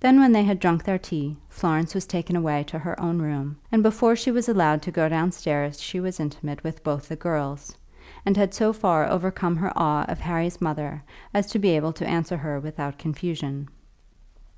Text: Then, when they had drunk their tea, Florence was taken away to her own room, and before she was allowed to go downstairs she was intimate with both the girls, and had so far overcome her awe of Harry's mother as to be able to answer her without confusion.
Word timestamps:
Then, 0.00 0.20
when 0.20 0.32
they 0.32 0.44
had 0.44 0.60
drunk 0.60 0.84
their 0.84 0.98
tea, 0.98 1.34
Florence 1.48 1.94
was 1.94 2.04
taken 2.04 2.36
away 2.36 2.62
to 2.64 2.78
her 2.78 3.00
own 3.00 3.22
room, 3.22 3.56
and 3.72 3.82
before 3.82 4.14
she 4.14 4.30
was 4.30 4.50
allowed 4.50 4.82
to 4.82 4.90
go 4.90 5.08
downstairs 5.08 5.80
she 5.80 5.98
was 5.98 6.20
intimate 6.20 6.62
with 6.62 6.84
both 6.84 7.08
the 7.08 7.16
girls, 7.16 7.74
and 8.26 8.36
had 8.36 8.52
so 8.52 8.74
far 8.74 9.08
overcome 9.08 9.56
her 9.56 9.72
awe 9.74 10.04
of 10.08 10.20
Harry's 10.20 10.60
mother 10.60 11.02
as 11.32 11.46
to 11.52 11.58
be 11.58 11.70
able 11.70 11.94
to 11.94 12.06
answer 12.06 12.36
her 12.36 12.60
without 12.60 12.98
confusion. 12.98 13.70